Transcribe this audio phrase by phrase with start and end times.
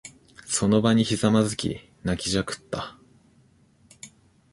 [0.47, 2.97] その場にひざまずき、泣きじゃくった。